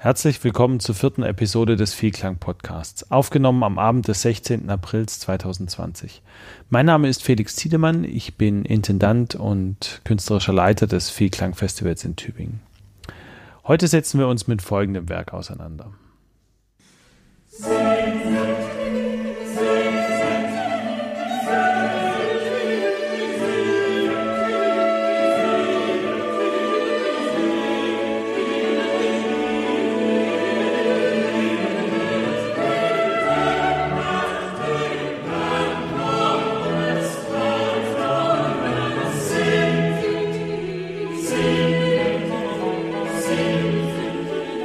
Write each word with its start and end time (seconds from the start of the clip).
Herzlich 0.00 0.44
willkommen 0.44 0.78
zur 0.78 0.94
vierten 0.94 1.24
Episode 1.24 1.74
des 1.74 1.92
Vielklang 1.92 2.36
Podcasts, 2.36 3.10
aufgenommen 3.10 3.64
am 3.64 3.80
Abend 3.80 4.06
des 4.06 4.22
16. 4.22 4.70
Aprils 4.70 5.18
2020. 5.18 6.22
Mein 6.70 6.86
Name 6.86 7.08
ist 7.08 7.24
Felix 7.24 7.56
Tiedemann, 7.56 8.04
ich 8.04 8.36
bin 8.36 8.64
Intendant 8.64 9.34
und 9.34 10.00
künstlerischer 10.04 10.52
Leiter 10.52 10.86
des 10.86 11.10
Vielklang 11.10 11.54
Festivals 11.54 12.04
in 12.04 12.14
Tübingen. 12.14 12.60
Heute 13.66 13.88
setzen 13.88 14.20
wir 14.20 14.28
uns 14.28 14.46
mit 14.46 14.62
folgendem 14.62 15.08
Werk 15.08 15.34
auseinander. 15.34 15.90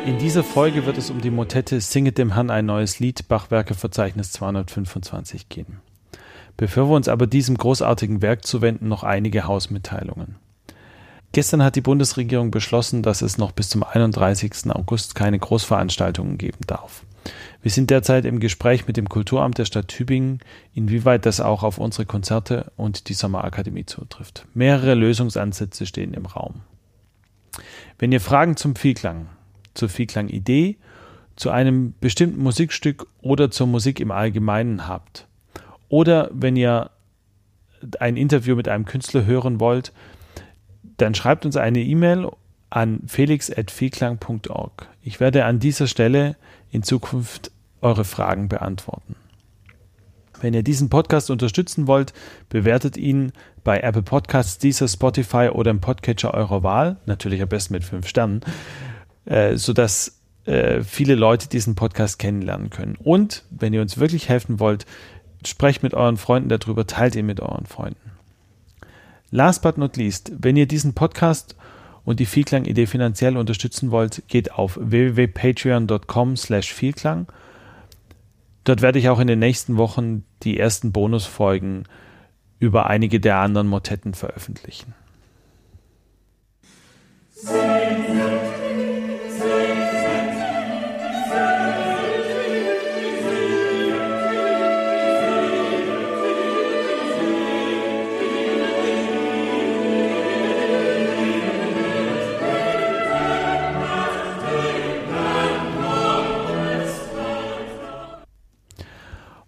Singen. 0.04 0.20
dieser 0.20 0.44
Folge 0.44 0.86
wird 0.86 0.98
es 0.98 1.10
um 1.10 1.22
die 1.22 1.32
Motette 1.32 1.80
Singet 1.80 2.18
dem 2.18 2.34
Herrn 2.34 2.50
ein 2.50 2.66
neues 2.66 3.00
Lied, 3.00 3.28
Bachwerkeverzeichnis 3.28 4.32
225 4.34 5.50
gehen. 5.50 5.80
Bevor 6.58 6.90
wir 6.90 6.96
uns 6.96 7.08
aber 7.08 7.26
diesem 7.26 7.58
großartigen 7.58 8.22
Werk 8.22 8.46
zuwenden, 8.46 8.90
noch 8.90 9.04
einige 9.04 9.46
Hausmitteilungen. 9.46 10.36
Gestern 11.32 11.64
hat 11.64 11.76
die 11.76 11.82
Bundesregierung 11.82 12.52
beschlossen, 12.52 13.02
dass 13.02 13.22
es 13.22 13.38
noch 13.38 13.52
bis 13.52 13.70
zum 13.70 13.84
31. 13.84 14.72
August 14.72 15.16
keine 15.16 15.40
Großveranstaltungen 15.40 16.38
geben 16.38 16.60
darf. 16.68 17.06
Wir 17.62 17.72
sind 17.72 17.90
derzeit 17.90 18.26
im 18.26 18.40
Gespräch 18.40 18.88
mit 18.88 18.98
dem 18.98 19.10
Kulturamt 19.10 19.58
der 19.58 19.66
Stadt 19.66 19.88
Tübingen, 19.88 20.40
inwieweit 20.74 21.26
das 21.26 21.40
auch 21.40 21.64
auf 21.64 21.78
unsere 21.78 22.06
Konzerte 22.06 22.72
und 22.76 23.08
die 23.10 23.14
Sommerakademie 23.14 23.86
zutrifft. 23.86 24.46
Mehrere 24.54 24.96
Lösungsansätze 24.96 25.86
stehen 25.86 26.14
im 26.14 26.26
Raum. 26.26 26.62
Wenn 28.00 28.12
ihr 28.12 28.22
Fragen 28.22 28.58
zum 28.58 28.76
Vielklang, 28.76 29.28
zur 29.74 29.90
Vielklang-Idee, 29.90 30.78
zu 31.36 31.50
einem 31.50 31.94
bestimmten 32.00 32.42
Musikstück 32.42 33.08
oder 33.22 33.52
zur 33.52 33.68
Musik 33.68 34.00
im 34.00 34.12
Allgemeinen 34.12 34.88
habt. 34.88 35.28
Oder 35.90 36.30
wenn 36.34 36.56
ihr 36.56 36.92
ein 38.00 38.18
Interview 38.18 38.56
mit 38.56 38.68
einem 38.68 38.86
Künstler 38.86 39.26
hören 39.26 39.60
wollt, 39.60 39.92
dann 40.98 41.16
schreibt 41.16 41.46
uns 41.46 41.58
eine 41.58 41.82
E-Mail 41.82 42.30
an 42.70 43.02
felix.vielklang.org. 43.08 44.88
Ich 45.02 45.20
werde 45.20 45.46
an 45.46 45.60
dieser 45.60 45.88
Stelle 45.88 46.36
in 46.72 46.84
Zukunft 46.84 47.52
eure 47.82 48.06
Fragen 48.06 48.48
beantworten. 48.48 49.16
Wenn 50.42 50.54
ihr 50.54 50.64
diesen 50.64 50.90
Podcast 50.90 51.30
unterstützen 51.30 51.88
wollt, 51.88 52.14
bewertet 52.50 52.98
ihn 52.98 53.32
bei 53.64 53.80
Apple 53.80 54.02
Podcasts, 54.02 54.58
dieser 54.58 54.88
Spotify 54.88 55.50
oder 55.54 55.72
im 55.72 55.80
Podcatcher 55.80 56.34
eurer 56.34 56.64
Wahl, 56.64 56.98
natürlich 57.06 57.42
am 57.42 57.50
besten 57.50 57.74
mit 57.74 57.84
fünf 57.84 58.08
Sternen 58.08 58.42
äh, 59.26 59.56
sodass 59.56 60.20
äh, 60.46 60.82
viele 60.82 61.16
Leute 61.16 61.48
diesen 61.48 61.76
Podcast 61.76 62.20
kennenlernen 62.20 62.70
können. 62.70 62.98
Und 63.02 63.44
wenn 63.50 63.74
ihr 63.74 63.82
uns 63.82 63.98
wirklich 63.98 64.30
helfen 64.30 64.60
wollt, 64.60 64.86
sprecht 65.46 65.84
mit 65.84 65.94
euren 65.94 66.18
Freunden 66.18 66.50
darüber, 66.50 66.88
teilt 66.88 67.16
ihn 67.16 67.26
mit 67.26 67.40
euren 67.40 67.66
Freunden. 67.66 68.12
Last 69.32 69.62
but 69.62 69.78
not 69.78 69.98
least, 69.98 70.32
wenn 70.38 70.56
ihr 70.56 70.68
diesen 70.68 70.94
Podcast 70.94 71.56
und 72.06 72.20
die 72.20 72.26
Vielklang-Idee 72.26 72.86
finanziell 72.86 73.38
unterstützen 73.38 73.92
wollt, 73.92 74.24
geht 74.28 74.52
auf 74.52 74.78
www.patreon.com 74.80 76.38
slash 76.38 76.74
Vielklang. 76.74 77.28
Dort 78.64 78.82
werde 78.82 79.00
ich 79.00 79.10
auch 79.10 79.20
in 79.20 79.28
den 79.28 79.40
nächsten 79.40 79.78
Wochen 79.78 80.24
die 80.44 80.60
ersten 80.60 80.92
Bonusfolgen 80.92 81.88
über 82.60 82.88
einige 82.88 83.20
der 83.20 83.38
anderen 83.38 83.68
Motetten 83.68 84.14
veröffentlichen. 84.14 84.94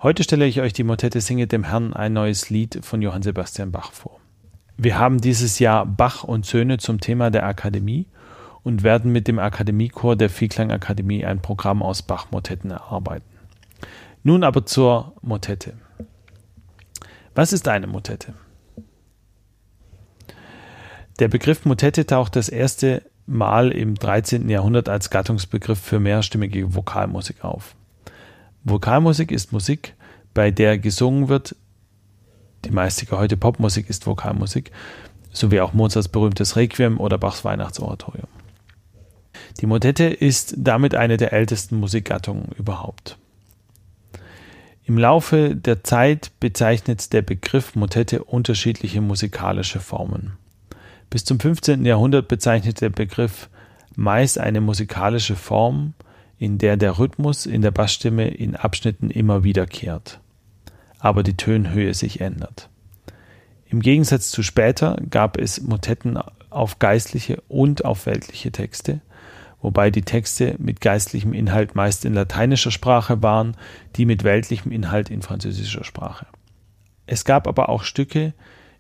Heute 0.02 0.24
stelle 0.24 0.46
ich 0.46 0.60
euch 0.60 0.74
die 0.74 0.84
Motette 0.84 1.22
Singet 1.22 1.54
dem 1.54 1.64
Herrn 1.64 1.94
ein 1.94 2.12
neues 2.12 2.50
Lied 2.50 2.84
von 2.84 3.02
Johann 3.02 3.22
Sebastian 3.22 3.72
Bach 3.72 3.94
vor. 3.94 4.20
Wir 4.76 5.00
haben 5.00 5.22
dieses 5.22 5.58
Jahr 5.60 5.86
Bach 5.86 6.26
und 6.26 6.46
Söhne 6.46 6.78
zum 6.80 7.00
Thema 7.00 7.32
der 7.32 7.46
Akademie 7.46 8.06
und 8.62 8.84
werden 8.84 9.14
mit 9.14 9.30
dem 9.30 9.40
Akademiechor 9.40 10.18
der 10.18 10.30
Vielklang 10.30 10.72
Akademie 10.72 11.24
ein 11.24 11.42
Programm 11.42 11.82
aus 11.82 12.02
Bach-Motetten 12.02 12.72
erarbeiten. 12.72 13.26
Nun 14.22 14.44
aber 14.44 14.66
zur 14.66 15.14
Motette. 15.22 15.74
Was 17.34 17.54
ist 17.54 17.68
eine 17.70 17.88
Motette? 17.88 18.34
Der 21.20 21.30
Begriff 21.30 21.64
Motette 21.64 22.06
taucht 22.06 22.36
das 22.36 22.50
erste 22.50 23.02
Mal 23.28 23.72
im 23.72 23.96
13. 23.96 24.50
Jahrhundert 24.50 24.90
als 24.90 25.10
Gattungsbegriff 25.10 25.80
für 25.80 26.02
mehrstimmige 26.02 26.76
Vokalmusik 26.76 27.46
auf. 27.46 27.76
Vokalmusik 28.66 29.32
ist 29.32 29.54
Musik, 29.54 29.94
bei 30.34 30.50
der 30.50 30.80
gesungen 30.80 31.30
wird. 31.30 31.56
Die 32.66 32.72
meiste 32.72 33.06
heute 33.16 33.38
Popmusik 33.38 33.92
ist 33.92 34.08
Vokalmusik, 34.08 34.72
sowie 35.32 35.62
auch 35.62 35.74
Mozarts 35.74 36.08
berühmtes 36.08 36.56
Requiem 36.56 37.00
oder 37.00 37.20
Bachs 37.20 37.46
Weihnachtsoratorium. 37.46 38.28
Die 39.62 39.68
Motette 39.68 40.06
ist 40.06 40.56
damit 40.58 40.96
eine 40.96 41.18
der 41.18 41.32
ältesten 41.32 41.80
Musikgattungen 41.80 42.50
überhaupt. 42.58 43.20
Im 44.84 44.98
Laufe 44.98 45.56
der 45.56 45.84
Zeit 45.84 46.32
bezeichnet 46.40 47.14
der 47.14 47.22
Begriff 47.22 47.76
Motette 47.76 48.24
unterschiedliche 48.24 49.00
musikalische 49.00 49.80
Formen. 49.80 50.38
Bis 51.12 51.24
zum 51.24 51.40
15. 51.40 51.86
Jahrhundert 51.86 52.28
bezeichnet 52.28 52.82
der 52.82 52.90
Begriff 52.90 53.48
meist 53.96 54.40
eine 54.40 54.60
musikalische 54.60 55.36
Form, 55.36 55.94
in 56.38 56.58
der 56.58 56.78
der 56.78 57.00
Rhythmus 57.00 57.46
in 57.46 57.62
der 57.62 57.72
Bassstimme 57.72 58.28
in 58.28 58.56
Abschnitten 58.56 59.10
immer 59.10 59.44
wiederkehrt, 59.44 60.20
aber 61.00 61.24
die 61.24 61.38
Tönhöhe 61.38 61.94
sich 61.94 62.22
ändert. 62.22 62.70
Im 63.68 63.82
Gegensatz 63.82 64.30
zu 64.32 64.44
später 64.44 64.98
gab 65.10 65.38
es 65.38 65.62
Motetten 65.62 66.20
auf 66.50 66.80
geistliche 66.80 67.42
und 67.48 67.84
auf 67.84 68.06
weltliche 68.06 68.52
Texte, 68.52 69.02
wobei 69.62 69.90
die 69.90 70.04
Texte 70.04 70.56
mit 70.60 70.82
geistlichem 70.82 71.34
Inhalt 71.34 71.76
meist 71.76 72.06
in 72.06 72.14
lateinischer 72.14 72.72
Sprache 72.72 73.24
waren, 73.24 73.58
die 73.96 74.06
mit 74.06 74.24
weltlichem 74.24 74.72
Inhalt 74.72 75.10
in 75.10 75.22
französischer 75.22 75.84
Sprache. 75.84 76.28
Es 77.08 77.26
gab 77.26 77.48
aber 77.48 77.70
auch 77.70 77.84
Stücke, 77.84 78.34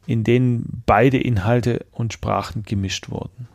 in 0.05 0.23
denen 0.23 0.83
beide 0.85 1.17
Inhalte 1.17 1.85
und 1.91 2.13
Sprachen 2.13 2.63
gemischt 2.63 3.09
wurden. 3.09 3.47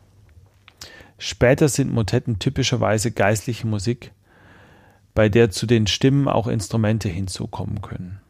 Später 1.23 1.69
sind 1.69 1.93
Motetten 1.93 2.39
typischerweise 2.39 3.13
geistliche 3.13 3.67
Musik, 3.67 4.11
bei 5.15 5.29
der 5.29 5.51
zu 5.51 5.67
den 5.67 5.87
Stimmen 5.87 6.29
auch 6.29 6.47
Instrumente 6.47 7.11
hinzukommen 7.11 7.83
können. 7.83 8.21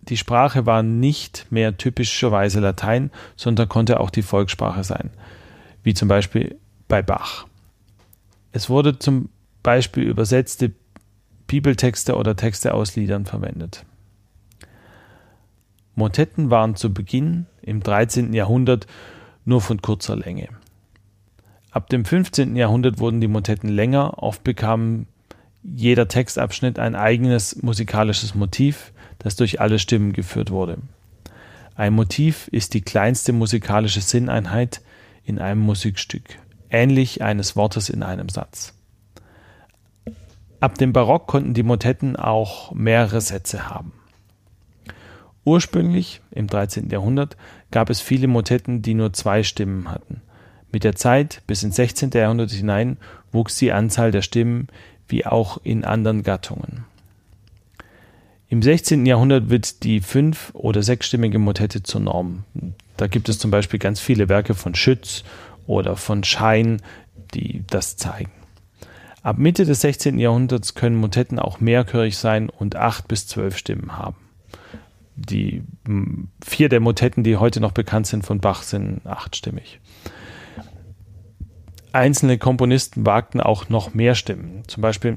Die 0.00 0.16
Sprache 0.16 0.64
war 0.64 0.82
nicht 0.82 1.46
mehr 1.50 1.76
typischerweise 1.76 2.60
Latein, 2.60 3.10
sondern 3.36 3.68
konnte 3.68 4.00
auch 4.00 4.08
die 4.08 4.22
Volkssprache 4.22 4.84
sein, 4.84 5.10
wie 5.82 5.92
zum 5.92 6.08
Beispiel 6.08 6.58
bei 6.88 7.02
Bach. 7.02 7.46
Es 8.52 8.70
wurde 8.70 8.98
zum 8.98 9.28
Beispiel 9.62 10.04
übersetzte 10.04 10.72
Bibeltexte 11.46 12.16
oder 12.16 12.36
Texte 12.36 12.72
aus 12.72 12.96
Liedern 12.96 13.26
verwendet. 13.26 13.84
Motetten 15.94 16.48
waren 16.48 16.74
zu 16.74 16.94
Beginn 16.94 17.44
im 17.60 17.82
13. 17.82 18.32
Jahrhundert 18.32 18.86
nur 19.44 19.60
von 19.60 19.82
kurzer 19.82 20.16
Länge. 20.16 20.48
Ab 21.74 21.88
dem 21.88 22.04
15. 22.04 22.54
Jahrhundert 22.54 23.00
wurden 23.00 23.20
die 23.20 23.26
Motetten 23.26 23.68
länger, 23.68 24.22
oft 24.22 24.44
bekam 24.44 25.06
jeder 25.64 26.06
Textabschnitt 26.06 26.78
ein 26.78 26.94
eigenes 26.94 27.64
musikalisches 27.64 28.36
Motiv, 28.36 28.92
das 29.18 29.34
durch 29.34 29.60
alle 29.60 29.80
Stimmen 29.80 30.12
geführt 30.12 30.52
wurde. 30.52 30.78
Ein 31.74 31.94
Motiv 31.94 32.46
ist 32.46 32.74
die 32.74 32.82
kleinste 32.82 33.32
musikalische 33.32 34.02
Sinneinheit 34.02 34.82
in 35.24 35.40
einem 35.40 35.62
Musikstück, 35.62 36.38
ähnlich 36.70 37.22
eines 37.22 37.56
Wortes 37.56 37.88
in 37.88 38.04
einem 38.04 38.28
Satz. 38.28 38.72
Ab 40.60 40.78
dem 40.78 40.92
Barock 40.92 41.26
konnten 41.26 41.54
die 41.54 41.64
Motetten 41.64 42.14
auch 42.14 42.70
mehrere 42.70 43.20
Sätze 43.20 43.68
haben. 43.68 43.90
Ursprünglich, 45.44 46.20
im 46.30 46.46
13. 46.46 46.88
Jahrhundert, 46.88 47.36
gab 47.72 47.90
es 47.90 48.00
viele 48.00 48.28
Motetten, 48.28 48.80
die 48.80 48.94
nur 48.94 49.12
zwei 49.12 49.42
Stimmen 49.42 49.90
hatten– 49.90 50.20
Mit 50.74 50.82
der 50.82 50.96
Zeit 50.96 51.40
bis 51.46 51.62
ins 51.62 51.76
16. 51.76 52.10
Jahrhundert 52.12 52.50
hinein 52.50 52.96
wuchs 53.30 53.56
die 53.58 53.70
Anzahl 53.70 54.10
der 54.10 54.22
Stimmen 54.22 54.66
wie 55.06 55.24
auch 55.24 55.60
in 55.62 55.84
anderen 55.84 56.24
Gattungen. 56.24 56.82
Im 58.48 58.60
16. 58.60 59.06
Jahrhundert 59.06 59.50
wird 59.50 59.84
die 59.84 60.00
fünf- 60.00 60.50
oder 60.52 60.82
sechsstimmige 60.82 61.38
Motette 61.38 61.84
zur 61.84 62.00
Norm. 62.00 62.42
Da 62.96 63.06
gibt 63.06 63.28
es 63.28 63.38
zum 63.38 63.52
Beispiel 63.52 63.78
ganz 63.78 64.00
viele 64.00 64.28
Werke 64.28 64.54
von 64.54 64.74
Schütz 64.74 65.22
oder 65.68 65.94
von 65.94 66.24
Schein, 66.24 66.82
die 67.34 67.62
das 67.70 67.96
zeigen. 67.96 68.32
Ab 69.22 69.38
Mitte 69.38 69.66
des 69.66 69.80
16. 69.80 70.18
Jahrhunderts 70.18 70.74
können 70.74 70.96
Motetten 70.96 71.38
auch 71.38 71.60
mehrchörig 71.60 72.18
sein 72.18 72.48
und 72.48 72.74
acht 72.74 73.06
bis 73.06 73.28
zwölf 73.28 73.58
Stimmen 73.58 73.96
haben. 73.96 74.16
Die 75.14 75.62
vier 76.44 76.68
der 76.68 76.80
Motetten, 76.80 77.22
die 77.22 77.36
heute 77.36 77.60
noch 77.60 77.70
bekannt 77.70 78.08
sind 78.08 78.26
von 78.26 78.40
Bach, 78.40 78.64
sind 78.64 79.06
achtstimmig. 79.06 79.78
Einzelne 81.94 82.38
Komponisten 82.38 83.06
wagten 83.06 83.40
auch 83.40 83.68
noch 83.68 83.94
mehr 83.94 84.16
Stimmen. 84.16 84.64
Zum 84.66 84.80
Beispiel 84.80 85.16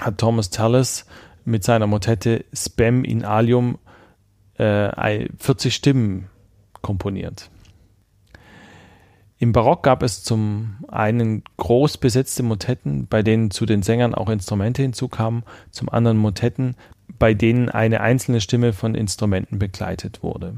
hat 0.00 0.18
Thomas 0.18 0.50
Tallis 0.50 1.04
mit 1.44 1.64
seiner 1.64 1.88
Motette 1.88 2.44
Spam 2.52 3.02
in 3.02 3.24
Alium 3.24 3.76
äh, 4.56 5.28
40 5.36 5.74
Stimmen 5.74 6.28
komponiert. 6.80 7.50
Im 9.38 9.50
Barock 9.50 9.82
gab 9.82 10.04
es 10.04 10.22
zum 10.22 10.76
einen 10.86 11.42
groß 11.56 11.98
besetzte 11.98 12.44
Motetten, 12.44 13.08
bei 13.08 13.22
denen 13.24 13.50
zu 13.50 13.66
den 13.66 13.82
Sängern 13.82 14.14
auch 14.14 14.28
Instrumente 14.28 14.82
hinzukamen, 14.82 15.42
zum 15.72 15.88
anderen 15.88 16.18
Motetten, 16.18 16.76
bei 17.18 17.34
denen 17.34 17.68
eine 17.68 18.00
einzelne 18.00 18.40
Stimme 18.40 18.72
von 18.72 18.94
Instrumenten 18.94 19.58
begleitet 19.58 20.22
wurde. 20.22 20.54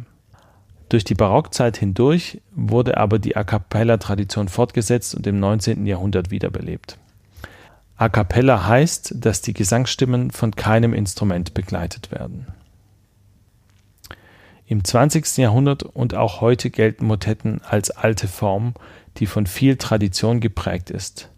Durch 0.93 1.05
die 1.05 1.15
Barockzeit 1.15 1.79
hindurch 1.79 2.43
wurde 2.55 2.99
aber 2.99 3.19
die 3.19 3.35
A 3.35 3.45
cappella-Tradition 3.45 4.49
fortgesetzt 4.49 5.15
und 5.15 5.27
im 5.27 5.41
19. 5.41 5.87
Jahrhundert 5.87 6.31
wiederbelebt. 6.31 6.99
A 7.97 8.11
cappella 8.11 8.67
heißt, 8.67 9.15
dass 9.17 9.41
die 9.41 9.55
Gesangsstimmen 9.55 10.31
von 10.33 10.55
keinem 10.55 10.93
Instrument 10.93 11.55
begleitet 11.55 12.11
werden. 12.11 12.47
Im 14.67 14.85
20. 14.85 15.39
Jahrhundert 15.39 15.83
und 15.83 16.15
auch 16.15 16.43
heute 16.43 16.69
gelten 16.69 17.07
Motetten 17.07 17.63
als 17.63 17.91
alte 17.91 18.29
Form, 18.29 18.75
die 19.17 19.25
von 19.25 19.47
viel 19.47 19.79
Tradition 19.79 20.41
geprägt 20.41 20.91
ist. 20.91 21.31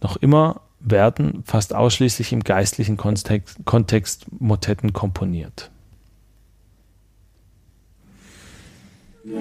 Noch 0.00 0.16
immer 0.16 0.62
werden 0.80 1.44
fast 1.46 1.76
ausschließlich 1.76 2.32
im 2.32 2.42
geistlichen 2.42 2.96
Kontext, 2.96 3.56
Kontext 3.64 4.26
Motetten 4.40 4.92
komponiert. 4.92 5.70
Von 9.22 9.34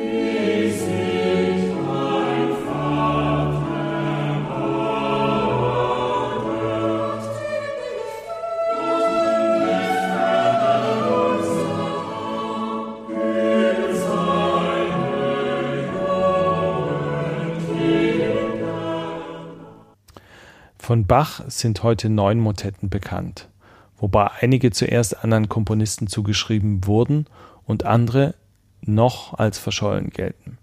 Bach 21.07 21.41
sind 21.47 21.83
heute 21.83 22.09
neun 22.09 22.39
Motetten 22.39 22.89
bekannt, 22.89 23.47
wobei 23.95 24.29
einige 24.41 24.71
zuerst 24.71 25.23
anderen 25.23 25.47
Komponisten 25.47 26.07
zugeschrieben 26.07 26.85
wurden 26.85 27.27
und 27.65 27.85
andere 27.85 28.33
noch 28.93 29.37
als 29.37 29.57
verschollen 29.57 30.09
gelten. 30.09 30.57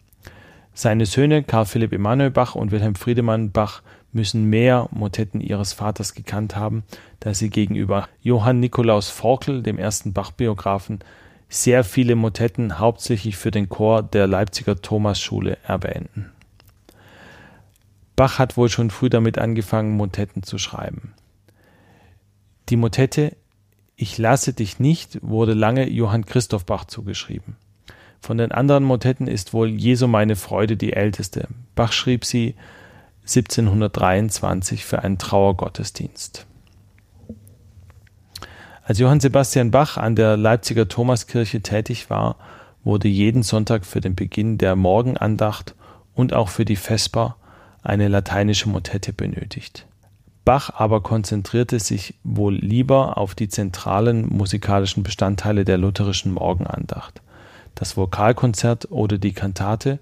Seine 0.75 1.07
Söhne 1.07 1.43
Karl 1.43 1.65
Philipp 1.65 1.93
Emanuel 1.93 2.31
Bach 2.31 2.55
und 2.55 2.71
Wilhelm 2.71 2.97
Friedemann 2.97 3.51
Bach 3.51 3.83
müssen 4.13 4.45
mehr 4.45 4.89
Motetten 4.91 5.41
ihres 5.41 5.73
Vaters 5.73 6.15
gekannt 6.15 6.57
haben, 6.57 6.85
da 7.21 7.35
sie 7.35 7.51
gegenüber 7.51 8.09
Johann 8.21 8.61
Nikolaus 8.61 9.09
Forkel, 9.09 9.63
dem 9.63 9.79
ersten 9.79 10.13
Bach-Biografen, 10.13 11.01
sehr 11.49 11.85
viele 11.85 12.17
Motetten 12.17 12.79
hauptsächlich 12.79 13.37
für 13.37 13.51
den 13.51 13.69
Chor 13.69 14.03
der 14.03 14.27
Leipziger 14.27 14.81
Thomasschule 14.81 15.59
erwähnten. 15.65 16.33
Bach 18.17 18.39
hat 18.39 18.57
wohl 18.57 18.69
schon 18.69 18.91
früh 18.91 19.11
damit 19.11 19.39
angefangen, 19.39 19.97
Motetten 19.97 20.43
zu 20.43 20.59
schreiben. 20.59 21.13
Die 22.69 22.77
Motette 22.77 23.37
Ich 23.95 24.19
lasse 24.19 24.53
dich 24.53 24.81
nicht 24.81 25.19
wurde 25.23 25.55
lange 25.55 25.89
Johann 25.89 26.27
Christoph 26.27 26.67
Bach 26.67 26.87
zugeschrieben. 26.87 27.57
Von 28.21 28.39
den 28.39 28.53
anderen 28.53 28.85
Motetten 28.85 29.29
ist 29.29 29.53
wohl 29.53 29.69
Jesu 29.69 30.07
meine 30.07 30.37
Freude 30.37 30.77
die 30.77 30.93
älteste. 30.93 31.49
Bach 31.75 31.93
schrieb 31.93 32.25
sie 32.25 32.55
1723 33.23 34.85
für 34.85 35.03
einen 35.03 35.19
Trauergottesdienst. 35.19 36.47
Als 38.85 38.99
Johann 39.01 39.19
Sebastian 39.19 39.73
Bach 39.73 39.97
an 39.97 40.15
der 40.15 40.37
Leipziger 40.37 40.87
Thomaskirche 40.87 41.61
tätig 41.61 42.09
war, 42.09 42.37
wurde 42.85 43.09
jeden 43.09 43.43
Sonntag 43.43 43.85
für 43.85 44.01
den 44.01 44.15
Beginn 44.15 44.59
der 44.59 44.77
Morgenandacht 44.77 45.75
und 46.15 46.33
auch 46.33 46.49
für 46.49 46.65
die 46.65 46.77
Vesper 46.77 47.37
eine 47.83 48.07
lateinische 48.07 48.69
Motette 48.69 49.13
benötigt. 49.13 49.87
Bach 50.45 50.71
aber 50.71 51.03
konzentrierte 51.03 51.81
sich 51.81 52.15
wohl 52.23 52.55
lieber 52.55 53.19
auf 53.19 53.35
die 53.35 53.49
zentralen 53.49 54.29
musikalischen 54.29 55.03
Bestandteile 55.03 55.65
der 55.65 55.79
lutherischen 55.79 56.33
Morgenandacht, 56.33 57.21
das 57.77 57.97
Vokalkonzert 57.97 58.91
oder 58.91 59.19
die 59.19 59.33
Kantate, 59.33 60.01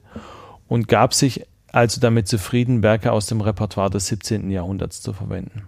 und 0.66 0.88
gab 0.88 1.12
sich 1.12 1.46
also 1.70 2.00
damit 2.00 2.28
zufrieden, 2.28 2.82
Werke 2.82 3.12
aus 3.12 3.26
dem 3.26 3.40
Repertoire 3.40 3.90
des 3.90 4.06
17. 4.06 4.50
Jahrhunderts 4.50 5.02
zu 5.02 5.12
verwenden. 5.12 5.64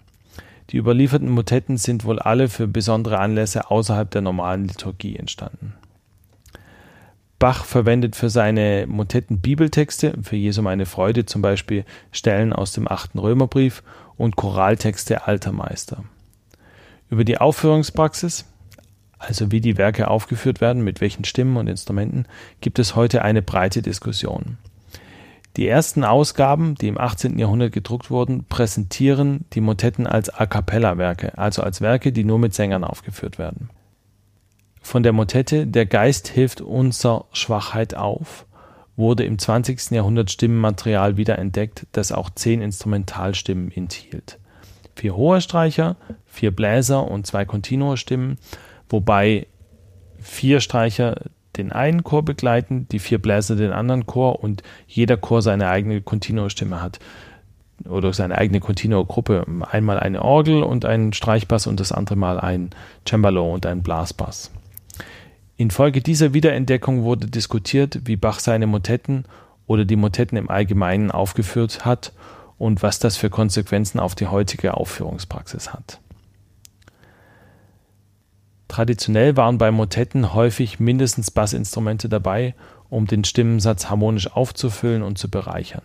Die 0.70 0.78
überlieferten 0.78 1.28
Motetten 1.28 1.76
sind 1.76 2.04
wohl 2.04 2.18
alle 2.18 2.48
für 2.48 2.66
besondere 2.66 3.18
Anlässe 3.18 3.70
außerhalb 3.70 4.10
der 4.10 4.22
normalen 4.22 4.66
Liturgie 4.66 5.16
entstanden. 5.16 5.74
Bach 7.38 7.64
verwendet 7.64 8.16
für 8.16 8.30
seine 8.30 8.86
Motetten 8.88 9.40
Bibeltexte, 9.40 10.14
für 10.22 10.36
Jesu 10.36 10.62
meine 10.62 10.86
Freude 10.86 11.26
zum 11.26 11.42
Beispiel 11.42 11.84
Stellen 12.10 12.52
aus 12.52 12.72
dem 12.72 12.88
achten 12.88 13.18
Römerbrief 13.18 13.82
und 14.16 14.36
Choraltexte 14.36 15.26
alter 15.26 15.52
Meister. 15.52 16.04
Über 17.10 17.24
die 17.24 17.38
Aufführungspraxis, 17.38 18.46
also 19.26 19.50
wie 19.50 19.60
die 19.60 19.78
Werke 19.78 20.08
aufgeführt 20.08 20.60
werden, 20.60 20.82
mit 20.82 21.00
welchen 21.00 21.24
Stimmen 21.24 21.56
und 21.56 21.68
Instrumenten, 21.68 22.26
gibt 22.60 22.78
es 22.78 22.94
heute 22.94 23.22
eine 23.22 23.42
breite 23.42 23.82
Diskussion. 23.82 24.58
Die 25.56 25.66
ersten 25.66 26.04
Ausgaben, 26.04 26.74
die 26.74 26.88
im 26.88 26.98
18. 26.98 27.38
Jahrhundert 27.38 27.72
gedruckt 27.72 28.10
wurden, 28.10 28.44
präsentieren 28.44 29.46
die 29.54 29.62
Motetten 29.62 30.06
als 30.06 30.28
A 30.28 30.46
cappella 30.46 30.98
Werke, 30.98 31.38
also 31.38 31.62
als 31.62 31.80
Werke, 31.80 32.12
die 32.12 32.24
nur 32.24 32.38
mit 32.38 32.54
Sängern 32.54 32.84
aufgeführt 32.84 33.38
werden 33.38 33.70
von 34.86 35.02
der 35.02 35.12
Motette 35.12 35.66
Der 35.66 35.84
Geist 35.84 36.28
hilft 36.28 36.60
unser 36.60 37.24
Schwachheit 37.32 37.96
auf 37.96 38.46
wurde 38.98 39.24
im 39.24 39.38
20. 39.38 39.90
Jahrhundert 39.90 40.30
Stimmenmaterial 40.30 41.18
wiederentdeckt, 41.18 41.86
das 41.92 42.12
auch 42.12 42.30
zehn 42.30 42.62
Instrumentalstimmen 42.62 43.70
enthielt. 43.70 44.38
Vier 44.94 45.14
hohe 45.14 45.42
Streicher, 45.42 45.96
vier 46.24 46.50
Bläser 46.50 47.10
und 47.10 47.26
zwei 47.26 47.44
Kontinuostimmen, 47.44 48.38
wobei 48.88 49.46
vier 50.18 50.60
Streicher 50.60 51.16
den 51.56 51.72
einen 51.72 52.04
Chor 52.04 52.24
begleiten, 52.24 52.86
die 52.90 52.98
vier 52.98 53.18
Bläser 53.18 53.56
den 53.56 53.72
anderen 53.72 54.06
Chor 54.06 54.42
und 54.42 54.62
jeder 54.86 55.16
Chor 55.16 55.42
seine 55.42 55.68
eigene 55.68 56.00
Kontinuostimme 56.00 56.82
hat 56.82 56.98
oder 57.88 58.12
seine 58.12 58.36
eigene 58.38 58.60
Continuo-Gruppe. 58.60 59.46
Einmal 59.70 59.98
eine 59.98 60.22
Orgel 60.22 60.62
und 60.62 60.84
ein 60.84 61.12
Streichbass 61.12 61.66
und 61.66 61.80
das 61.80 61.92
andere 61.92 62.16
Mal 62.16 62.40
ein 62.40 62.70
Cembalo 63.06 63.52
und 63.52 63.66
ein 63.66 63.82
Blasbass. 63.82 64.50
Infolge 65.56 66.02
dieser 66.02 66.34
Wiederentdeckung 66.34 67.02
wurde 67.02 67.26
diskutiert, 67.26 68.00
wie 68.04 68.16
Bach 68.16 68.40
seine 68.40 68.66
Motetten 68.66 69.24
oder 69.66 69.84
die 69.84 69.96
Motetten 69.96 70.36
im 70.36 70.50
Allgemeinen 70.50 71.10
aufgeführt 71.10 71.84
hat 71.84 72.12
und 72.58 72.82
was 72.82 72.98
das 72.98 73.16
für 73.16 73.30
Konsequenzen 73.30 73.98
auf 73.98 74.14
die 74.14 74.26
heutige 74.26 74.74
Aufführungspraxis 74.74 75.72
hat. 75.72 76.00
Traditionell 78.76 79.38
waren 79.38 79.56
bei 79.56 79.70
Motetten 79.70 80.34
häufig 80.34 80.78
mindestens 80.78 81.30
Bassinstrumente 81.30 82.10
dabei, 82.10 82.54
um 82.90 83.06
den 83.06 83.24
Stimmensatz 83.24 83.88
harmonisch 83.88 84.30
aufzufüllen 84.30 85.02
und 85.02 85.16
zu 85.16 85.30
bereichern. 85.30 85.80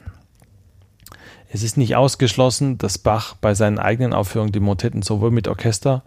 Es 1.47 1.63
ist 1.63 1.77
nicht 1.77 1.95
ausgeschlossen, 1.95 2.77
dass 2.79 2.97
Bach 2.97 3.35
bei 3.35 3.53
seinen 3.53 3.79
eigenen 3.79 4.11
Aufführungen 4.11 4.51
die 4.51 4.59
Motetten 4.59 5.03
sowohl 5.03 5.31
mit 5.31 5.47
Orchester, 5.47 6.03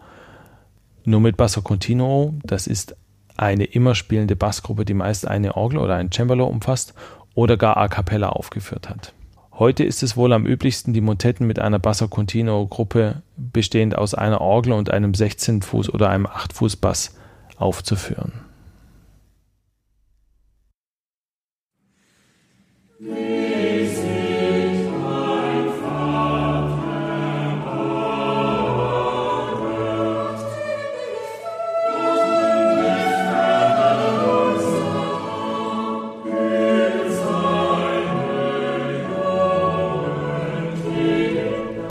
nur 1.05 1.21
mit 1.21 1.37
Basso 1.37 1.63
Continuo, 1.63 2.35
das 2.43 2.67
ist 2.67 2.95
eine 3.35 3.63
immer 3.63 3.95
spielende 3.95 4.35
Bassgruppe, 4.35 4.85
die 4.85 4.93
meist 4.93 5.27
eine 5.27 5.57
Orgel 5.57 5.79
oder 5.79 5.95
ein 5.95 6.11
Cembalo 6.11 6.45
umfasst, 6.45 6.93
oder 7.33 7.57
gar 7.57 7.77
a 7.77 7.87
cappella 7.87 8.29
aufgeführt 8.29 8.91
hat. 8.91 9.11
Heute 9.57 9.85
ist 9.85 10.03
es 10.03 10.17
wohl 10.17 10.33
am 10.33 10.45
üblichsten, 10.45 10.93
die 10.93 10.99
Motetten 10.99 11.47
mit 11.47 11.59
einer 11.59 11.79
Basso 11.79 12.09
Continuo 12.09 12.67
Gruppe 12.67 13.21
bestehend 13.37 13.97
aus 13.97 14.13
einer 14.13 14.41
Orgel 14.41 14.73
und 14.73 14.89
einem 14.91 15.13
16 15.13 15.61
Fuß 15.61 15.93
oder 15.93 16.09
einem 16.09 16.25
8 16.25 16.51
Fuß 16.51 16.75
Bass 16.75 17.15
aufzuführen. 17.55 18.33
Musik 22.99 23.44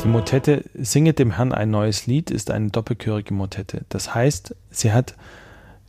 Motette 0.08 0.64
Singet 0.74 1.18
dem 1.18 1.32
Herrn 1.32 1.52
ein 1.52 1.70
neues 1.70 2.06
Lied 2.06 2.30
ist 2.30 2.50
eine 2.50 2.70
doppelchörige 2.70 3.32
Motette. 3.34 3.84
Das 3.88 4.14
heißt, 4.14 4.54
sie 4.70 4.92
hat 4.92 5.14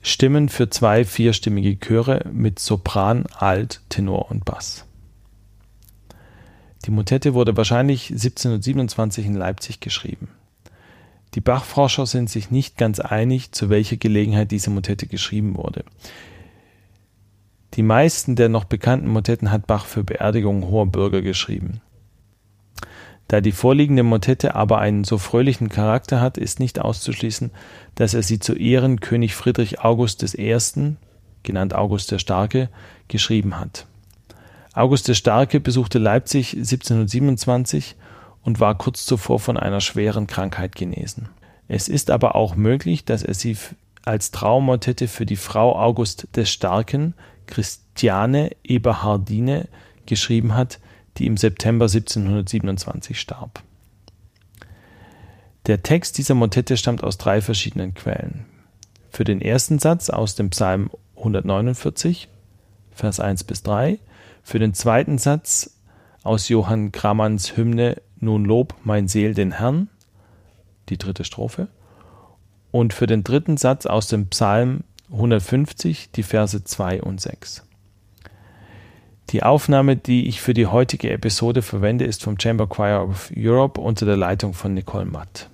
Stimmen 0.02 0.50
für 0.50 0.70
zwei 0.70 1.04
vierstimmige 1.04 1.80
Chöre 1.80 2.26
mit 2.32 2.60
Sopran, 2.60 3.26
Alt, 3.38 3.82
Tenor 3.90 4.30
und 4.32 4.46
Bass. 4.46 4.86
Die 6.86 6.92
Motette 6.92 7.34
wurde 7.34 7.58
wahrscheinlich 7.58 8.12
1727 8.12 9.26
in 9.26 9.34
Leipzig 9.34 9.80
geschrieben. 9.80 10.28
Die 11.34 11.42
Bachforscher 11.42 12.06
sind 12.06 12.30
sich 12.30 12.52
nicht 12.52 12.78
ganz 12.78 13.00
einig, 13.00 13.52
zu 13.52 13.70
welcher 13.70 13.98
Gelegenheit 13.98 14.52
diese 14.52 14.70
Motette 14.70 15.08
geschrieben 15.08 15.58
wurde. 15.58 15.84
Die 17.74 17.84
meisten 17.84 18.36
der 18.36 18.48
noch 18.48 18.64
bekannten 18.64 19.10
Motetten 19.10 19.52
hat 19.52 19.68
Bach 19.68 19.86
für 19.86 20.04
Beerdigungen 20.04 20.68
hoher 20.68 20.86
Bürger 20.86 21.22
geschrieben. 21.22 21.82
Da 23.28 23.42
die 23.42 23.52
vorliegende 23.52 24.04
Motette 24.04 24.56
aber 24.56 24.80
einen 24.80 25.04
so 25.04 25.18
fröhlichen 25.18 25.70
Charakter 25.70 26.22
hat, 26.22 26.38
ist 26.38 26.60
nicht 26.60 26.80
auszuschließen, 26.80 27.52
dass 27.96 28.14
er 28.14 28.22
sie 28.22 28.40
zu 28.40 28.54
Ehren 28.54 29.00
König 29.00 29.36
Friedrich 29.36 29.82
August 29.82 30.24
I., 30.38 30.58
genannt 31.44 31.74
August 31.74 32.12
der 32.12 32.20
Starke, 32.20 32.70
geschrieben 33.08 33.60
hat. 33.60 33.88
August 34.74 35.08
der 35.08 35.14
Starke 35.14 35.60
besuchte 35.60 36.00
Leipzig 36.00 36.54
1727 36.54 37.96
und 38.44 38.60
war 38.60 38.78
kurz 38.78 39.06
zuvor 39.06 39.40
von 39.40 39.58
einer 39.58 39.82
schweren 39.82 40.28
Krankheit 40.28 40.76
genesen. 40.76 41.30
Es 41.68 41.88
ist 41.88 42.12
aber 42.12 42.36
auch 42.36 42.56
möglich, 42.56 43.06
dass 43.06 43.24
er 43.24 43.34
sie 43.34 43.58
als 44.04 44.30
Traummotette 44.30 45.08
für 45.08 45.26
die 45.26 45.36
Frau 45.36 45.76
August 45.76 46.28
des 46.36 46.52
Starken, 46.52 47.16
Christiane 47.48 48.52
Eberhardine, 48.64 49.68
geschrieben 50.06 50.54
hat, 50.54 50.80
die 51.18 51.26
im 51.26 51.38
September 51.38 51.86
1727 51.86 53.20
starb. 53.20 53.64
Der 55.68 55.82
Text 55.82 56.18
dieser 56.18 56.36
Motette 56.36 56.78
stammt 56.78 57.04
aus 57.04 57.18
drei 57.18 57.42
verschiedenen 57.42 57.94
Quellen. 57.94 58.46
Für 59.10 59.24
den 59.24 59.42
ersten 59.42 59.80
Satz 59.80 60.10
aus 60.10 60.36
dem 60.36 60.52
Psalm 60.52 60.92
149, 61.18 62.28
Vers 62.92 63.20
1 63.20 63.46
bis 63.46 63.64
3, 63.64 64.00
für 64.44 64.60
den 64.60 64.74
zweiten 64.74 65.18
Satz 65.18 65.72
aus 66.24 66.50
Johann 66.50 66.92
Grammanns 66.92 67.58
Hymne 67.58 68.02
Nun 68.20 68.46
lob 68.46 68.76
mein 68.84 69.08
Seel 69.08 69.34
den 69.34 69.54
Herrn, 69.54 69.90
die 70.90 70.98
dritte 70.98 71.24
Strophe, 71.24 71.68
und 72.72 72.94
für 72.94 73.08
den 73.08 73.24
dritten 73.24 73.58
Satz 73.58 73.86
aus 73.86 74.08
dem 74.08 74.28
Psalm 74.28 74.84
150 75.12 76.12
die 76.12 76.24
Verse 76.24 76.64
2 76.64 77.02
und 77.02 77.22
6. 77.22 77.64
Die 79.30 79.44
Aufnahme, 79.44 79.96
die 79.96 80.28
ich 80.28 80.42
für 80.42 80.54
die 80.54 80.68
heutige 80.68 81.10
Episode 81.10 81.62
verwende, 81.62 82.06
ist 82.06 82.24
vom 82.24 82.40
Chamber 82.40 82.68
Choir 82.68 83.08
of 83.08 83.32
Europe 83.36 83.82
unter 83.82 84.06
der 84.06 84.18
Leitung 84.18 84.54
von 84.54 84.74
Nicole 84.74 85.06
Matt. 85.06 85.50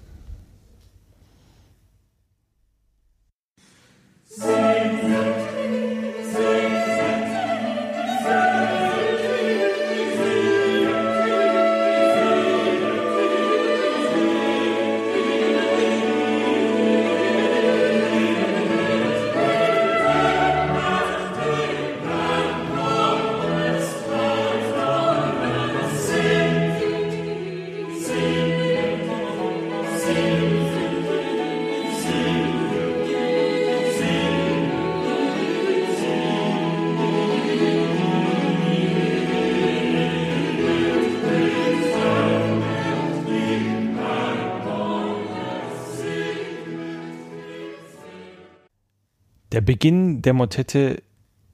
Beginn 49.72 50.22
der 50.22 50.34
Motette 50.34 51.02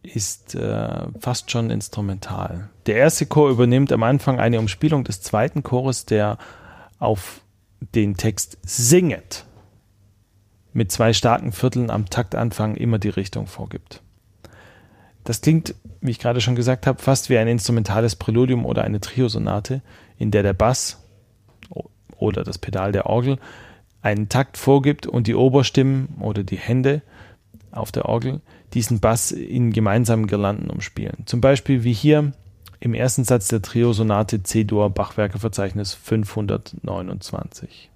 ist 0.02 0.56
äh, 0.56 1.06
fast 1.20 1.52
schon 1.52 1.70
instrumental. 1.70 2.72
Der 2.88 2.96
erste 2.96 3.28
Chor 3.28 3.52
übernimmt 3.52 3.92
am 3.92 4.02
Anfang 4.02 4.40
eine 4.40 4.58
Umspielung 4.58 5.04
des 5.04 5.22
zweiten 5.22 5.62
Chores, 5.62 6.06
der 6.08 6.40
auf 6.98 7.42
den 7.80 8.18
Text 8.18 8.58
singet 8.64 9.46
mit 10.74 10.92
zwei 10.92 11.14
starken 11.14 11.52
Vierteln 11.52 11.92
am 11.92 12.10
Taktanfang 12.10 12.76
immer 12.76 12.98
die 12.98 13.10
Richtung 13.10 13.46
vorgibt. 13.46 14.02
Das 15.24 15.42
klingt, 15.42 15.76
wie 16.02 16.10
ich 16.10 16.18
gerade 16.18 16.42
schon 16.42 16.56
gesagt 16.56 16.88
habe, 16.88 17.00
fast 17.00 17.30
wie 17.30 17.38
ein 17.38 17.48
instrumentales 17.48 18.16
Präludium 18.16 18.66
oder 18.66 18.84
eine 18.84 19.00
Triosonate, 19.00 19.84
in 20.18 20.32
der 20.32 20.42
der 20.42 20.54
Bass 20.54 21.06
oder 22.18 22.44
das 22.44 22.58
Pedal 22.58 22.92
der 22.92 23.06
Orgel 23.06 23.38
einen 24.02 24.28
Takt 24.28 24.58
vorgibt 24.58 25.06
und 25.06 25.28
die 25.28 25.36
Oberstimmen 25.36 26.16
oder 26.20 26.44
die 26.44 26.58
Hände 26.58 27.04
auf 27.78 27.92
der 27.92 28.06
Orgel 28.06 28.42
diesen 28.74 29.00
Bass 29.00 29.32
in 29.32 29.72
gemeinsamen 29.72 30.28
Girlanden 30.28 30.70
umspielen. 30.70 31.24
Zum 31.26 31.42
Beispiel 31.42 31.84
wie 31.84 31.94
hier 31.94 32.34
im 32.80 32.94
ersten 32.94 33.24
Satz 33.24 33.48
der 33.48 33.62
Trio-Sonate 33.62 34.44
C-Dur 34.44 34.90
Bachwerkeverzeichnis 34.90 35.94
529. 35.94 37.90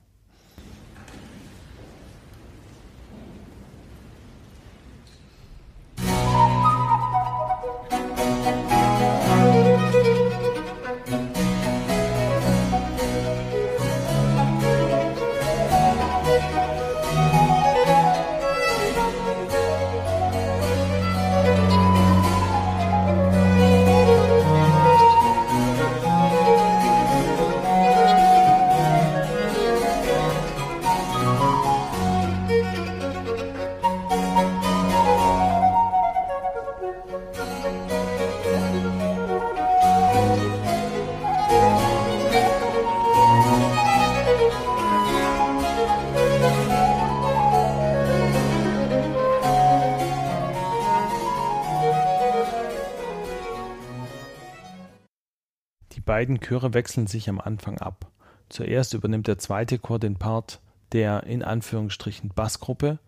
beiden 56.11 56.41
Chöre 56.41 56.73
wechseln 56.73 57.07
sich 57.07 57.29
am 57.29 57.39
Anfang 57.39 57.77
ab. 57.77 58.11
Zuerst 58.49 58.93
übernimmt 58.93 59.27
der 59.27 59.37
zweite 59.37 59.79
Chor 59.79 59.97
den 59.97 60.17
Part 60.17 60.59
der 60.91 61.23
in 61.23 61.41
Anführungsstrichen 61.41 62.31
Bassgruppe, 62.35 62.99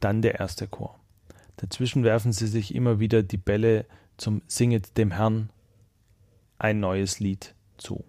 dann 0.00 0.20
der 0.20 0.38
erste 0.38 0.68
Chor. 0.68 1.00
Dazwischen 1.56 2.04
werfen 2.04 2.30
sie 2.30 2.46
sich 2.46 2.74
immer 2.74 3.00
wieder 3.00 3.22
die 3.22 3.38
Bälle 3.38 3.86
zum 4.18 4.42
Singet 4.48 4.98
dem 4.98 5.12
Herrn 5.12 5.48
ein 6.58 6.78
neues 6.78 7.20
Lied 7.20 7.54
zu. 7.78 8.04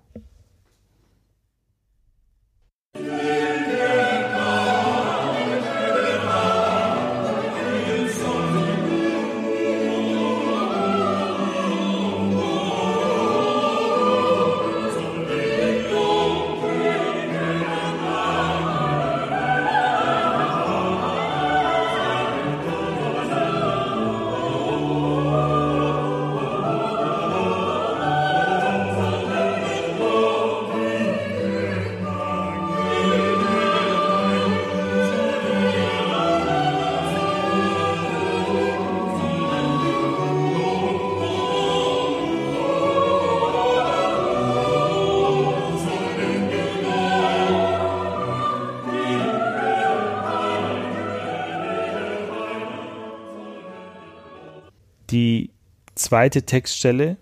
Zweite 56.14 56.44
Textstelle, 56.44 57.18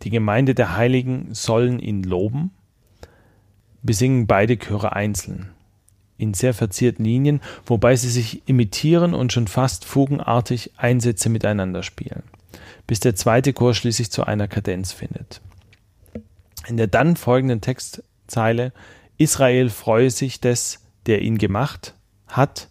die 0.00 0.08
Gemeinde 0.08 0.54
der 0.54 0.78
Heiligen 0.78 1.34
sollen 1.34 1.78
ihn 1.78 2.02
loben, 2.02 2.52
besingen 3.82 4.26
beide 4.26 4.56
Chöre 4.56 4.94
einzeln 4.94 5.50
in 6.16 6.32
sehr 6.32 6.54
verzierten 6.54 7.04
Linien, 7.04 7.42
wobei 7.66 7.96
sie 7.96 8.08
sich 8.08 8.48
imitieren 8.48 9.12
und 9.12 9.34
schon 9.34 9.46
fast 9.46 9.84
fugenartig 9.84 10.72
Einsätze 10.78 11.28
miteinander 11.28 11.82
spielen, 11.82 12.22
bis 12.86 12.98
der 12.98 13.14
zweite 13.14 13.52
Chor 13.52 13.74
schließlich 13.74 14.10
zu 14.10 14.24
einer 14.24 14.48
Kadenz 14.48 14.92
findet. 14.92 15.42
In 16.66 16.78
der 16.78 16.86
dann 16.86 17.16
folgenden 17.16 17.60
Textzeile 17.60 18.72
Israel 19.18 19.68
freue 19.68 20.08
sich 20.08 20.40
des, 20.40 20.80
der 21.04 21.20
ihn 21.20 21.36
gemacht 21.36 21.92
hat, 22.26 22.70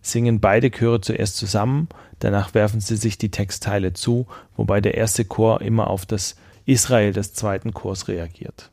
singen 0.00 0.38
beide 0.38 0.70
Chöre 0.70 1.00
zuerst 1.00 1.38
zusammen, 1.38 1.88
danach 2.24 2.54
werfen 2.54 2.80
sie 2.80 2.96
sich 2.96 3.18
die 3.18 3.30
Textteile 3.30 3.92
zu, 3.92 4.26
wobei 4.56 4.80
der 4.80 4.94
erste 4.94 5.24
Chor 5.24 5.60
immer 5.60 5.88
auf 5.88 6.06
das 6.06 6.34
Israel 6.64 7.12
des 7.12 7.34
zweiten 7.34 7.72
Chors 7.72 8.08
reagiert. 8.08 8.71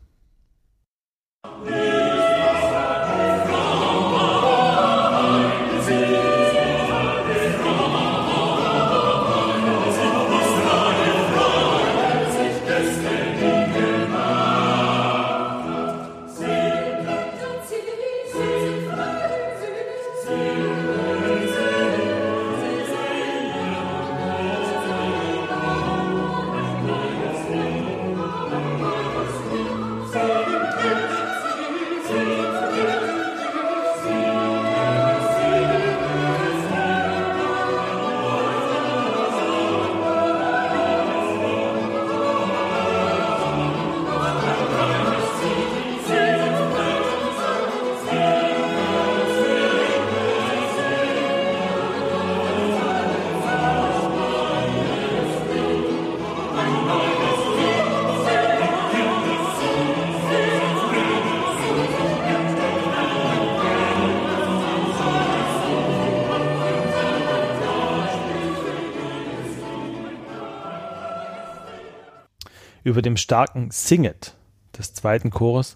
Über 72.89 73.01
dem 73.01 73.17
starken 73.17 73.71
Singet 73.71 74.35
des 74.77 74.93
zweiten 74.93 75.29
Chores, 75.29 75.75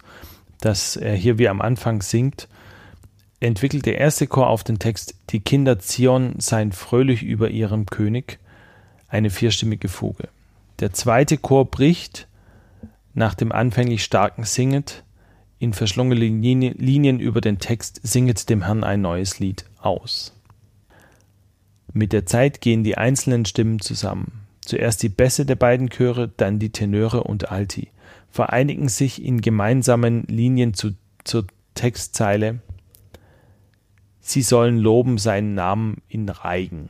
das 0.59 0.95
er 0.95 1.15
hier 1.15 1.37
wie 1.37 1.47
am 1.47 1.61
Anfang 1.61 2.01
singt, 2.01 2.47
entwickelt 3.39 3.85
der 3.85 3.99
erste 3.99 4.27
Chor 4.27 4.47
auf 4.47 4.63
den 4.63 4.79
Text 4.79 5.15
Die 5.29 5.41
Kinder 5.41 5.79
Zion 5.79 6.35
seien 6.39 6.71
fröhlich 6.71 7.23
über 7.23 7.49
ihrem 7.49 7.85
König, 7.85 8.39
eine 9.07 9.29
vierstimmige 9.29 9.89
Fuge. 9.89 10.29
Der 10.79 10.91
zweite 10.93 11.37
Chor 11.37 11.69
bricht 11.69 12.27
nach 13.13 13.35
dem 13.35 13.51
anfänglich 13.51 14.03
starken 14.03 14.43
Singet 14.43 15.03
in 15.59 15.73
verschlungene 15.73 16.15
Linien 16.25 17.19
über 17.19 17.41
den 17.41 17.59
Text 17.59 17.99
Singet 18.03 18.49
dem 18.49 18.63
Herrn 18.63 18.83
ein 18.83 19.01
neues 19.01 19.39
Lied 19.39 19.65
aus. 19.79 20.33
Mit 21.93 22.11
der 22.11 22.25
Zeit 22.25 22.59
gehen 22.59 22.83
die 22.83 22.97
einzelnen 22.97 23.45
Stimmen 23.45 23.79
zusammen. 23.79 24.42
Zuerst 24.65 25.03
die 25.03 25.09
Bässe 25.09 25.45
der 25.45 25.55
beiden 25.55 25.89
Chöre, 25.89 26.29
dann 26.37 26.59
die 26.59 26.71
Tenöre 26.71 27.23
und 27.23 27.51
Alti, 27.51 27.89
vereinigen 28.29 28.89
sich 28.89 29.23
in 29.23 29.41
gemeinsamen 29.41 30.23
Linien 30.27 30.73
zu, 30.73 30.91
zur 31.23 31.45
Textzeile 31.75 32.59
Sie 34.25 34.41
sollen 34.41 34.77
loben 34.77 35.17
seinen 35.17 35.53
Namen 35.53 35.97
in 36.07 36.29
Reigen. 36.29 36.89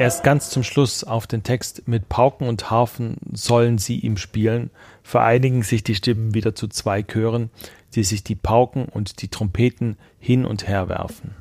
Erst 0.00 0.24
ganz 0.24 0.48
zum 0.48 0.62
Schluss 0.62 1.04
auf 1.04 1.26
den 1.26 1.42
Text 1.42 1.86
mit 1.86 2.08
Pauken 2.08 2.48
und 2.48 2.70
Harfen 2.70 3.18
sollen 3.32 3.76
sie 3.76 3.98
ihm 3.98 4.16
spielen, 4.16 4.70
vereinigen 5.02 5.62
sich 5.62 5.84
die 5.84 5.94
Stimmen 5.94 6.32
wieder 6.32 6.54
zu 6.54 6.68
zwei 6.68 7.02
Chören, 7.02 7.50
die 7.94 8.02
sich 8.02 8.24
die 8.24 8.34
Pauken 8.34 8.86
und 8.86 9.20
die 9.20 9.28
Trompeten 9.28 9.98
hin 10.18 10.46
und 10.46 10.66
her 10.66 10.88
werfen. 10.88 11.34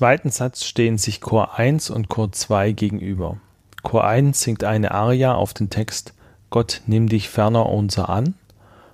Zweiten 0.00 0.30
Satz 0.30 0.64
stehen 0.64 0.96
sich 0.96 1.20
Chor 1.20 1.58
1 1.58 1.90
und 1.90 2.08
Chor 2.08 2.32
2 2.32 2.72
gegenüber. 2.72 3.36
Chor 3.82 4.06
1 4.06 4.40
singt 4.40 4.64
eine 4.64 4.92
Aria 4.92 5.34
auf 5.34 5.52
den 5.52 5.68
Text 5.68 6.14
Gott 6.48 6.80
nimm 6.86 7.06
dich 7.06 7.28
ferner 7.28 7.68
unser 7.68 8.08
an 8.08 8.32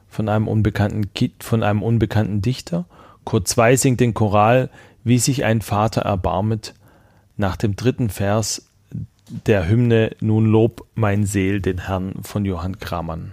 von 0.08 0.28
einem 0.28 0.48
unbekannten, 0.48 1.08
von 1.38 1.62
einem 1.62 1.84
unbekannten 1.84 2.42
Dichter. 2.42 2.86
Chor 3.24 3.44
2 3.44 3.76
singt 3.76 4.00
den 4.00 4.14
Choral 4.14 4.68
Wie 5.04 5.20
sich 5.20 5.44
ein 5.44 5.62
Vater 5.62 6.00
erbarmet 6.00 6.74
nach 7.36 7.56
dem 7.56 7.76
dritten 7.76 8.10
Vers 8.10 8.66
der 9.46 9.68
Hymne 9.68 10.10
Nun 10.18 10.46
lob 10.46 10.88
mein 10.96 11.24
Seel 11.24 11.60
den 11.60 11.86
Herrn 11.86 12.14
von 12.24 12.44
Johann 12.44 12.80
Kramann. 12.80 13.30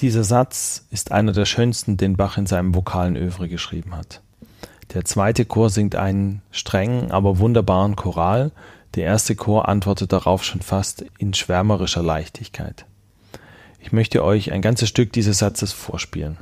Dieser 0.00 0.22
Satz 0.22 0.86
ist 0.90 1.10
einer 1.10 1.32
der 1.32 1.44
schönsten, 1.44 1.96
den 1.96 2.16
Bach 2.16 2.38
in 2.38 2.46
seinem 2.46 2.72
vokalen 2.72 3.16
Övre 3.16 3.48
geschrieben 3.48 3.96
hat. 3.96 4.22
Der 4.94 5.04
zweite 5.04 5.44
Chor 5.44 5.70
singt 5.70 5.96
einen 5.96 6.40
strengen, 6.52 7.10
aber 7.10 7.40
wunderbaren 7.40 7.96
Choral, 7.96 8.52
der 8.94 9.04
erste 9.04 9.34
Chor 9.34 9.68
antwortet 9.68 10.12
darauf 10.12 10.44
schon 10.44 10.62
fast 10.62 11.04
in 11.18 11.34
schwärmerischer 11.34 12.02
Leichtigkeit. 12.02 12.86
Ich 13.80 13.92
möchte 13.92 14.24
euch 14.24 14.52
ein 14.52 14.62
ganzes 14.62 14.88
Stück 14.88 15.12
dieses 15.12 15.38
Satzes 15.38 15.72
vorspielen. 15.72 16.38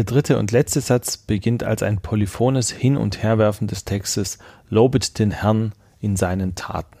Der 0.00 0.06
dritte 0.06 0.38
und 0.38 0.50
letzte 0.50 0.80
Satz 0.80 1.18
beginnt 1.18 1.62
als 1.62 1.82
ein 1.82 2.00
polyphones 2.00 2.70
Hin- 2.70 2.96
und 2.96 3.22
Herwerfen 3.22 3.66
des 3.66 3.84
Textes 3.84 4.38
Lobet 4.70 5.18
den 5.18 5.30
Herrn 5.30 5.74
in 6.00 6.16
seinen 6.16 6.54
Taten. 6.54 6.96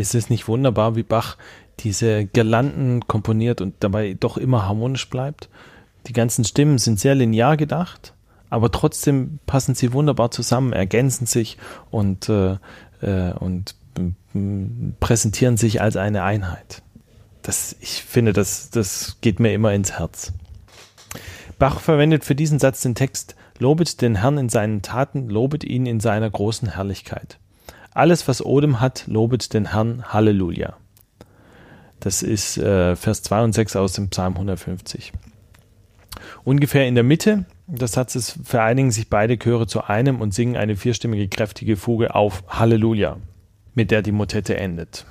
Ist 0.00 0.14
es 0.14 0.30
nicht 0.30 0.48
wunderbar, 0.48 0.96
wie 0.96 1.02
Bach 1.02 1.36
diese 1.80 2.24
Girlanden 2.24 3.06
komponiert 3.06 3.60
und 3.60 3.74
dabei 3.80 4.16
doch 4.18 4.38
immer 4.38 4.66
harmonisch 4.66 5.10
bleibt? 5.10 5.50
Die 6.06 6.14
ganzen 6.14 6.42
Stimmen 6.46 6.78
sind 6.78 6.98
sehr 6.98 7.14
linear 7.14 7.58
gedacht, 7.58 8.14
aber 8.48 8.72
trotzdem 8.72 9.40
passen 9.44 9.74
sie 9.74 9.92
wunderbar 9.92 10.30
zusammen, 10.30 10.72
ergänzen 10.72 11.26
sich 11.26 11.58
und, 11.90 12.30
äh, 12.30 12.56
äh 13.02 13.32
und 13.34 13.74
präsentieren 15.00 15.58
sich 15.58 15.82
als 15.82 15.96
eine 15.96 16.22
Einheit. 16.22 16.80
Das, 17.42 17.76
ich 17.80 18.02
finde, 18.02 18.32
das, 18.32 18.70
das 18.70 19.18
geht 19.20 19.38
mir 19.38 19.52
immer 19.52 19.74
ins 19.74 19.98
Herz. 19.98 20.32
Bach 21.58 21.78
verwendet 21.78 22.24
für 22.24 22.34
diesen 22.34 22.58
Satz 22.58 22.80
den 22.80 22.94
Text 22.94 23.36
Lobet 23.58 24.00
den 24.00 24.14
Herrn 24.14 24.38
in 24.38 24.48
seinen 24.48 24.80
Taten, 24.80 25.28
lobet 25.28 25.62
ihn 25.62 25.84
in 25.84 26.00
seiner 26.00 26.30
großen 26.30 26.68
Herrlichkeit. 26.68 27.38
Alles, 27.92 28.28
was 28.28 28.44
Odem 28.44 28.80
hat, 28.80 29.04
lobet 29.06 29.52
den 29.52 29.72
Herrn. 29.72 30.04
Halleluja. 30.06 30.76
Das 31.98 32.22
ist 32.22 32.56
äh, 32.56 32.96
Vers 32.96 33.22
2 33.22 33.44
und 33.44 33.52
6 33.52 33.76
aus 33.76 33.92
dem 33.92 34.08
Psalm 34.08 34.34
150. 34.34 35.12
Ungefähr 36.44 36.86
in 36.86 36.94
der 36.94 37.04
Mitte 37.04 37.44
des 37.66 37.92
Satzes 37.92 38.38
vereinigen 38.42 38.90
sich 38.90 39.08
beide 39.08 39.38
Chöre 39.38 39.66
zu 39.66 39.84
einem 39.84 40.20
und 40.20 40.34
singen 40.34 40.56
eine 40.56 40.76
vierstimmige 40.76 41.28
kräftige 41.28 41.76
Fuge 41.76 42.14
auf 42.14 42.42
Halleluja, 42.48 43.18
mit 43.74 43.90
der 43.90 44.02
die 44.02 44.12
Motette 44.12 44.56
endet. 44.56 45.04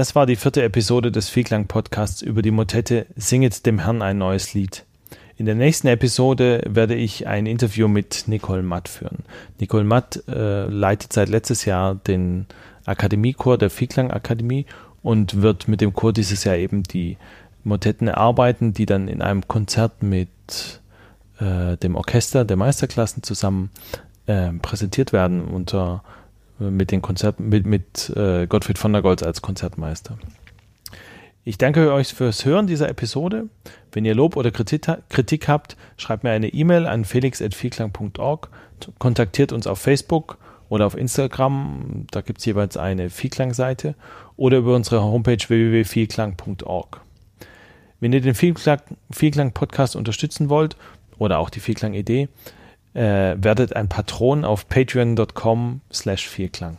Das 0.00 0.14
war 0.14 0.24
die 0.24 0.36
vierte 0.36 0.62
Episode 0.62 1.12
des 1.12 1.28
Vielklang 1.28 1.66
Podcasts 1.66 2.22
über 2.22 2.40
die 2.40 2.52
Motette 2.52 3.04
Singet 3.16 3.66
dem 3.66 3.80
Herrn 3.80 4.00
ein 4.00 4.16
neues 4.16 4.54
Lied. 4.54 4.86
In 5.36 5.44
der 5.44 5.54
nächsten 5.54 5.88
Episode 5.88 6.62
werde 6.66 6.94
ich 6.94 7.26
ein 7.26 7.44
Interview 7.44 7.86
mit 7.86 8.24
Nicole 8.26 8.62
Matt 8.62 8.88
führen. 8.88 9.24
Nicole 9.58 9.84
Matt 9.84 10.22
äh, 10.26 10.64
leitet 10.68 11.12
seit 11.12 11.28
letztes 11.28 11.66
Jahr 11.66 11.96
den 11.96 12.46
Akademiechor 12.86 13.58
der 13.58 13.68
Vielklang 13.68 14.10
Akademie 14.10 14.64
und 15.02 15.42
wird 15.42 15.68
mit 15.68 15.82
dem 15.82 15.92
Chor 15.92 16.14
dieses 16.14 16.44
Jahr 16.44 16.56
eben 16.56 16.82
die 16.82 17.18
Motetten 17.62 18.08
erarbeiten, 18.08 18.72
die 18.72 18.86
dann 18.86 19.06
in 19.06 19.20
einem 19.20 19.46
Konzert 19.48 20.02
mit 20.02 20.30
äh, 21.40 21.76
dem 21.76 21.94
Orchester 21.94 22.46
der 22.46 22.56
Meisterklassen 22.56 23.22
zusammen 23.22 23.68
äh, 24.24 24.50
präsentiert 24.62 25.12
werden 25.12 25.44
unter 25.44 26.02
mit 26.60 26.90
den 26.90 27.02
Konzerten, 27.02 27.48
mit, 27.48 27.66
mit 27.66 28.12
äh, 28.16 28.46
Gottfried 28.46 28.78
von 28.78 28.92
der 28.92 29.02
Goltz 29.02 29.22
als 29.22 29.42
Konzertmeister. 29.42 30.18
Ich 31.42 31.56
danke 31.56 31.92
euch 31.92 32.08
fürs 32.08 32.44
Hören 32.44 32.66
dieser 32.66 32.88
Episode. 32.88 33.46
Wenn 33.92 34.04
ihr 34.04 34.14
Lob 34.14 34.36
oder 34.36 34.50
Kritik, 34.50 34.86
Kritik 35.08 35.48
habt, 35.48 35.76
schreibt 35.96 36.22
mir 36.22 36.30
eine 36.30 36.48
E-Mail 36.48 36.86
an 36.86 37.04
felix.vielklang.org, 37.06 38.50
kontaktiert 38.98 39.52
uns 39.52 39.66
auf 39.66 39.78
Facebook 39.78 40.36
oder 40.68 40.86
auf 40.86 40.96
Instagram, 40.96 42.06
da 42.10 42.20
gibt 42.20 42.38
es 42.40 42.44
jeweils 42.44 42.76
eine 42.76 43.10
Vielklang-Seite, 43.10 43.94
oder 44.36 44.58
über 44.58 44.76
unsere 44.76 45.02
Homepage 45.02 45.38
www.vielklang.org. 45.48 47.00
Wenn 48.00 48.12
ihr 48.12 48.20
den 48.20 48.34
Vielklang-Podcast 48.34 49.96
unterstützen 49.96 50.48
wollt 50.48 50.76
oder 51.18 51.38
auch 51.38 51.50
die 51.50 51.60
Vielklang-Idee, 51.60 52.28
äh, 52.94 53.36
werdet 53.36 53.76
ein 53.76 53.88
Patron 53.88 54.44
auf 54.44 54.68
patreon.com 54.68 55.80
slash 55.92 56.28
Vierklang. 56.28 56.78